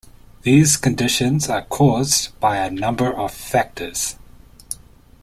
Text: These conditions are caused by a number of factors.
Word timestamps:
These 0.41 0.77
conditions 0.77 1.47
are 1.47 1.61
caused 1.61 2.39
by 2.39 2.57
a 2.57 2.71
number 2.71 3.15
of 3.15 3.31
factors. 3.31 4.15